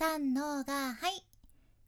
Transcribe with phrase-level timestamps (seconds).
[0.00, 1.26] 三のがはい。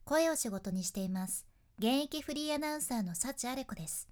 [0.05, 1.47] 声を仕事にしています。
[1.79, 4.07] 現役フリーアナウンサーの幸あれ子です。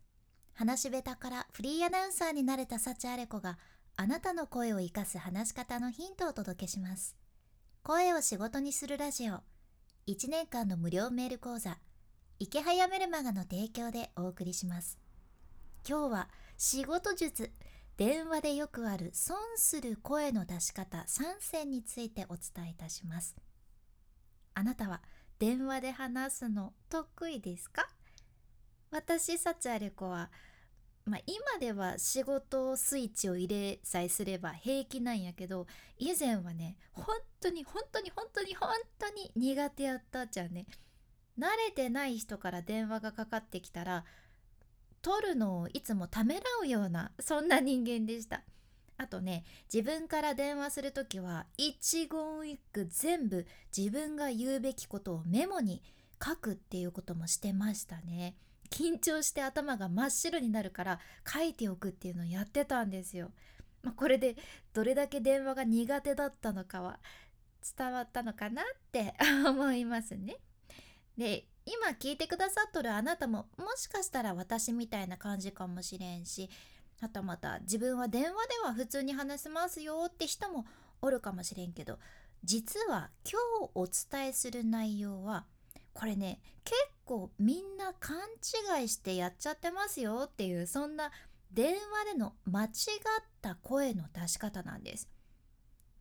[0.55, 3.59] 話し下手からフリーアナウンサーになれた幸あれ子が
[3.97, 7.15] あなたの声を生かす話し方のヒントをお届けします。
[7.83, 9.35] 声を仕事にするラジオ。
[10.07, 11.77] 1年間の無料メール講座。
[12.39, 14.97] 池早メルマガの提供でお送りします。
[15.87, 17.51] 今日は仕事術。
[17.97, 23.35] 電話でよくある損する声の出し方3選についてお伝えいたします。
[24.53, 25.01] あなたは
[25.39, 27.87] 電話で話すの得意ですか？
[28.91, 30.29] 私幸あれ子は
[31.03, 35.65] まあ、今では仕事スイッチを入れさえすれば平気なんやけど
[35.97, 37.05] 以前はね本
[37.39, 38.69] 当に本当に本当に本
[38.99, 40.67] 当に苦手やったじゃんね。
[41.39, 44.05] 慣れてない人から電話がかかってきたら
[45.01, 48.43] 取るのをいつもためらうようなそんな人間でした。
[49.01, 55.81] あとね自分から電話する時は一言一句全部自分が言うべきことをメモに
[56.23, 58.35] 書くっていうこともしてましたね。
[58.69, 63.31] 緊張して頭が真っ白になるから書いておくっていうのをやってたんですよ、
[63.83, 64.37] まあ、これで
[64.71, 66.99] どれだけ電話が苦手だったのかは
[67.77, 69.13] 伝わったのかなって
[69.45, 70.37] 思いますね。
[71.17, 76.49] で今聞いてくださっとるあなたももしかしたら私みたいな感じかもしれんし
[77.01, 80.65] はたまた自分は電話では普通に話せますよって人も
[81.01, 81.97] おるかもしれんけど
[82.43, 85.45] 実は今日お伝えする内容は
[85.93, 88.17] これね結構みんな勘
[88.79, 91.11] 違いしてやっちゃってますよっていうそんな
[91.51, 92.69] 電話での間違っ
[93.41, 95.09] た声の出し方なんです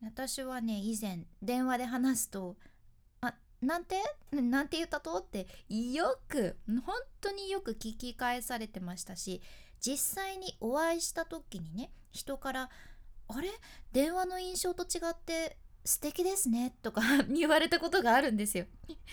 [0.03, 2.57] 私はね以前電話で話すと
[3.21, 3.95] 「あなんて
[4.31, 9.41] なんて言ったと?」ってよく本当によく聞き返されてましたし
[9.81, 12.69] 実際にお会いした時にね人から
[13.27, 13.49] 「あれ？
[13.91, 18.65] 電話の印象と違って素敵ですね」とか 言われたことがあるんですよ。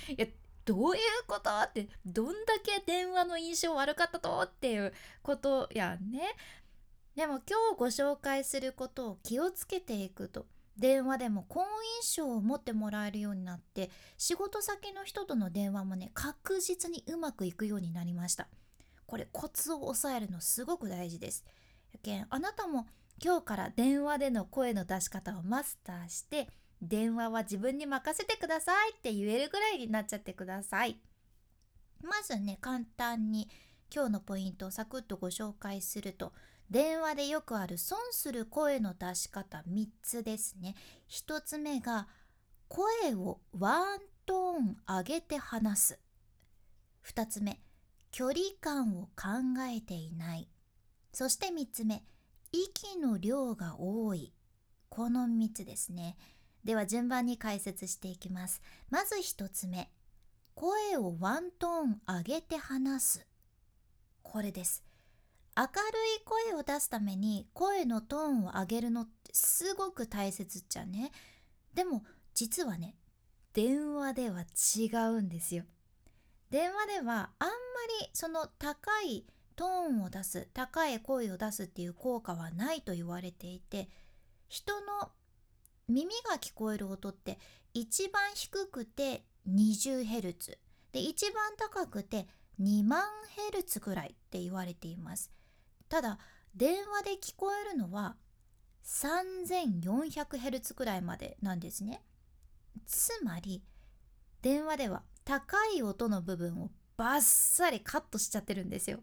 [0.09, 0.27] いや
[0.65, 1.51] どういうこと？
[1.61, 4.41] ってどんだけ電話の印象悪かったと？
[4.43, 6.37] っていうことやんね。
[7.15, 10.47] でも今日ご紹介することを気をつけていくと
[10.77, 11.65] 電話でも好
[12.03, 18.47] 印象を持ってもらえるようになって仕事先の人との電話もね確実にうまくいくようになりました。
[19.09, 21.43] これコツを抑えるのすごく大事です。
[21.93, 22.87] やけんあなたも
[23.25, 26.51] 今日から電話での声の出し方をマスターして
[26.83, 31.01] 電話は自分に任せてくださいって言えるぐらいになっちゃってください。
[32.03, 33.49] まずね簡単に
[33.93, 36.35] 今日のポイントをサクッとご紹介すると
[36.71, 40.75] 電話でよくある損する声の出し方3つですね。
[41.09, 42.09] 1つ目が
[42.69, 45.99] 声をワントーン上げて話す。
[47.07, 47.59] 2つ目
[48.11, 50.49] 距離感を考えていない。
[51.13, 52.05] そして3つ目
[52.53, 54.33] 息の量が多い。
[54.89, 56.17] この3つですね。
[56.65, 58.63] では順番に解説していきます。
[58.91, 59.91] まず1つ目。
[60.55, 63.27] 声をワントーン上げて話す。
[64.23, 64.83] これです。
[65.57, 65.71] 明る
[66.21, 71.13] い声を出すために声のトーンを上げるのってすごく大切っちゃね。
[71.75, 72.05] でも
[72.35, 72.97] 実はね、
[73.53, 75.65] 電話では違うんですよ。
[76.51, 77.53] 電話ではあんま
[78.01, 79.27] りその高い
[79.57, 83.89] トーンを出す高い声を出すっていう効果はないと言われていて
[84.49, 85.11] 人の
[85.89, 87.39] 耳が聞こえる音って
[87.75, 90.59] 一番低くて 20Hz
[90.93, 92.27] で一番高くて
[92.61, 93.03] 2万
[93.53, 95.31] Hz くらいって言われています。
[95.89, 96.19] ただ
[96.55, 98.17] 電話で聞こえるのは
[98.85, 102.03] 3400Hz くらいまでなんですね。
[102.87, 103.63] つまり
[104.43, 109.01] 電話では高い音の部分をバッサリカットしちゃってるんですよ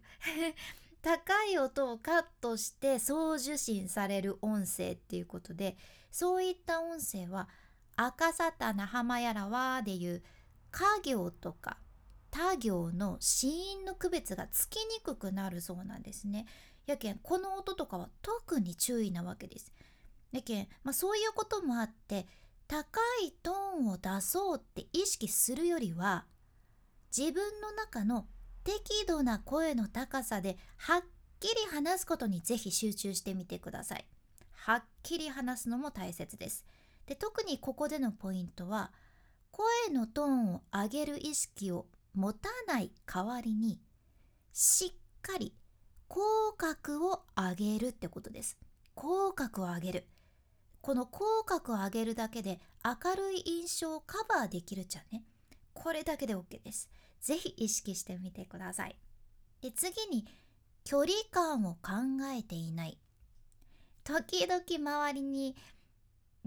[1.03, 5.77] 高い音をカットして送受信される音声っていうことで
[6.11, 7.47] そういった音声は
[7.95, 10.23] 赤沙汰な浜やらはでいう
[10.71, 11.77] 家行とか
[12.31, 16.47] 他行の子音の区別がつきにくくなるそうなんですね。
[16.87, 19.71] やけんこの音とかは特に注意なわけです。
[20.31, 22.27] やけん、まあ、そういうこともあって
[22.67, 23.53] 高いトー
[23.83, 26.25] ンを出そうって意識するよりは
[27.15, 28.27] 自分の中の
[28.63, 31.01] 適度な声の高さではっ
[31.39, 34.05] きり話すことにぜひ集中してみてください。
[34.53, 36.65] はっきり話すのも大切です。
[37.05, 38.91] で特にここでのポイントは
[39.51, 41.85] 声のトーンを上げる意識を
[42.15, 43.79] 持たない代わりに
[44.51, 44.91] しっ
[45.21, 45.53] かり
[46.07, 46.21] 口
[46.57, 48.57] 角を上げるってことです。
[48.95, 50.07] 口角を上げる。
[50.85, 55.23] この口角を上げるだけで明るい印象をカバーできるじゃね。
[55.73, 56.91] これだけで OK です。
[57.21, 58.95] ぜひ意識してみてください。
[59.63, 60.27] で次に
[60.83, 61.89] 距離感を考
[62.37, 62.99] えていない。
[64.03, 65.55] 時々周りに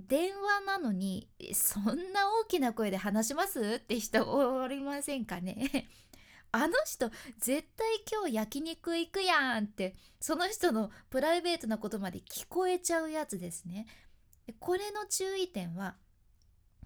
[0.06, 3.80] 電話なのにそんな大きな声で話します？
[3.82, 5.88] って人おりませんかね
[6.52, 13.88] あの人絶対今日焼肉行くやんってその人のプライベートなことまで聞こえちゃうやつですね。
[14.52, 15.96] これの注意点は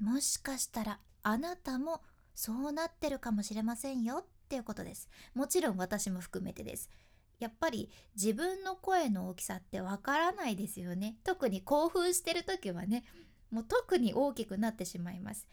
[0.01, 2.03] もしかしたらあなたも
[2.35, 5.09] そうなってるかもしれませんよっていうことです。
[5.35, 6.91] もちろん私も含めてです。
[7.39, 11.17] やっぱり自分の声の大きさってわからないですよね。
[11.25, 13.05] 特に興奮してる時はね、
[13.51, 15.47] もう特に大きくなってしまいます。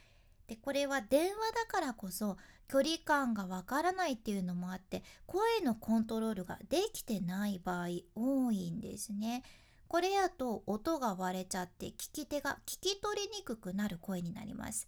[0.48, 9.44] でこれは電話だからこそ距離感がわからないっていうのもあって声のコントロールができてない場合多いんですね。
[9.90, 14.88] これやと音が割れちゃって聞き手が聞き取りにくくなる声になります。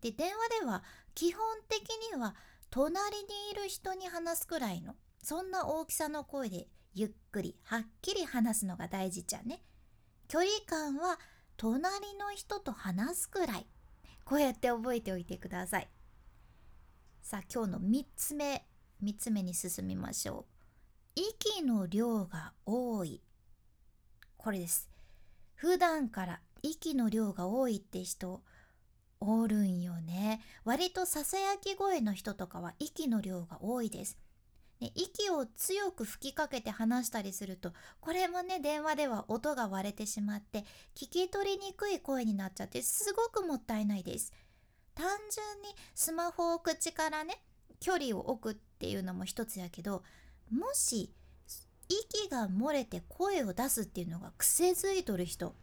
[0.00, 0.84] で電話では
[1.14, 2.36] 基本的には
[2.70, 9.64] 隣にいる人に話すくらいのそんな大きさの声でゆっくりはっきり話すのが大事じゃね。
[10.28, 11.18] 距離感は
[11.56, 13.66] 隣の人と話すくらい
[14.24, 15.88] こうやって覚えておいてください
[17.22, 18.66] さあ今日の3つ目
[19.02, 20.46] 3つ目に進みましょ
[21.16, 23.22] う息の量が多い
[24.44, 24.90] これです。
[25.54, 28.42] 普段から息の量が多いって人
[29.18, 30.42] おるんよね。
[30.66, 34.18] 割とささやき声の人とかは息の量が多いです。
[34.80, 44.30] ね、息を強く吹きかけて話したりするとこれもね電話では音が割れてしまって聞き取りにくい声になっちゃってすごくもったいないです。
[44.94, 47.40] 単純にスマホを口からね
[47.80, 50.02] 距離を置くっていうのも一つやけど
[50.50, 51.14] もし
[51.88, 55.54] 息が漏れて声を出すっていうのが癖づいとる人。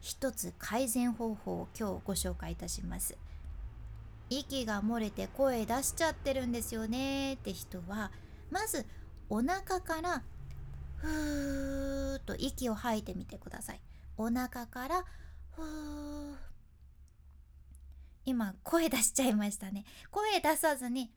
[0.00, 3.16] 一つ改善方法を今日ご紹介いたします。
[4.30, 8.12] 息が漏れて声出しちゃってるんですよねって人は
[8.50, 8.86] まず
[9.30, 10.22] お腹から
[10.96, 13.80] ふーっと息を吐いてみてください。
[14.16, 15.04] お腹から
[15.52, 16.34] ふー
[18.24, 19.84] 今声出しちゃいましたね。
[20.10, 21.10] 声出さずに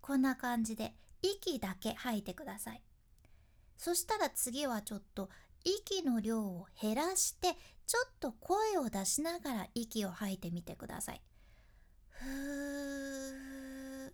[0.00, 0.94] こんな感じで
[1.32, 2.82] 息だけ吐いてください
[3.76, 5.28] そしたら次はちょっと
[5.64, 7.54] 息の量を減らして
[7.86, 11.20] ちょっと声を出しながら息を吐いてみてください
[12.08, 14.10] ふー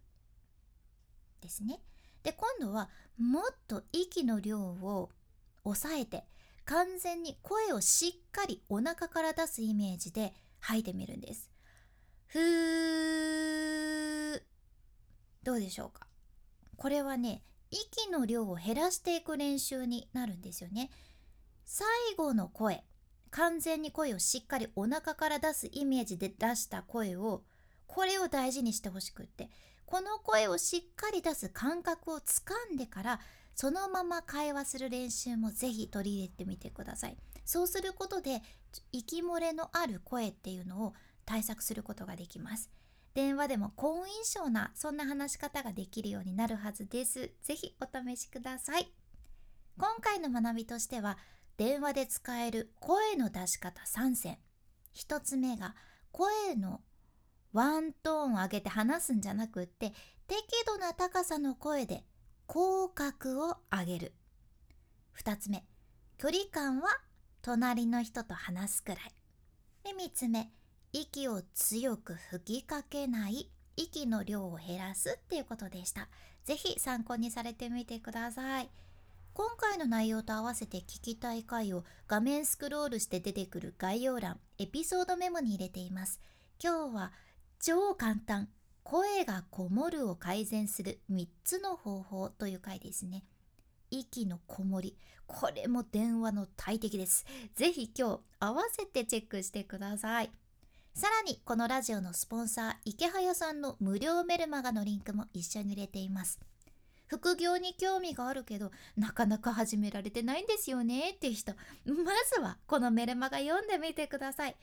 [1.40, 1.80] ですね。
[2.22, 2.88] で今度は
[3.18, 5.10] もっと息の量を
[5.64, 6.24] 抑えて
[6.64, 11.50] 完全に声をしっかりお腹から出すイメージで吐いてみるんです。
[12.26, 14.42] ふー
[15.42, 16.06] どうでしょうか？
[16.82, 20.90] これはね息の量を減らしていく練習になるんですよね。
[21.64, 21.86] 最
[22.16, 22.82] 後の声
[23.30, 27.44] 完全に声をしっかりお腹から出すイメージで出した声を
[27.86, 29.48] これを大事にしてほしくって
[29.86, 33.20] この声をしっかり出す感覚をつかんでから
[33.54, 38.42] そのまま会話する練習もぜひ取り入れてみてくださいそうすることで
[38.90, 40.94] 息漏れのある声っていうのを
[41.24, 42.70] 対策することができます
[43.14, 47.30] 電話でも好印象なそんな話し方ができるようになるはずです。
[47.42, 48.92] ぜひお試しください。
[49.78, 51.18] 今回の学びとしては
[51.56, 54.38] 電話で使える声の出し方3選。
[54.94, 55.74] 1つ目が
[56.10, 56.80] 声の
[57.52, 59.92] ワントーン上げて話すんじゃなくって
[60.26, 62.04] 適度な高さの声で
[62.46, 64.14] 口角を上げる。
[65.22, 65.64] 2つ目
[66.16, 66.88] 距離感は
[67.42, 69.14] 隣の人と話すくらい。
[69.84, 70.50] で3つ目
[70.94, 76.08] 息を強く吹きかけない息の量を減らすっていうことでした。
[76.44, 78.68] 是非参考にされてみてください。
[79.32, 86.20] 今回の内容と合わせて聞きたい回を画面スクロールして出てくる概要欄エピソードメモに入れています。
[86.62, 87.12] 今日は
[87.58, 88.48] 超簡単。
[88.82, 91.00] 声がこもるを改善する。
[91.10, 93.24] 3つの方法という回ですね。
[93.90, 94.98] 息のこもり。
[95.26, 97.24] これも電話の大敵です。
[97.54, 100.30] ぜひ今日合わせてチェックしてください。
[100.94, 106.38] さらにこのラジオのスポンサー池早さんの無料メルマガのリンクも一緒に入れています。
[107.06, 111.52] 副業に興味があるけどなかなか始められてないんですよねっていう人
[111.84, 111.94] ま
[112.34, 114.56] ずはこのメルマガ読んでみてください。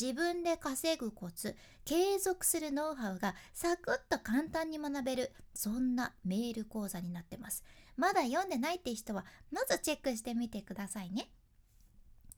[0.00, 7.62] 自分で稼ぐコツ継続するノウハウがサクッと簡単に学べるそんなメール講座になってます。
[7.96, 11.28] まだ読んでないっていう人はまずチェックしてみてくださいね。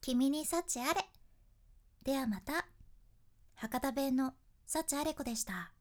[0.01, 1.09] 君に幸あれ。
[2.03, 2.67] ではまた。
[3.59, 4.33] 博多弁の
[4.67, 5.71] 幸あれ子でした。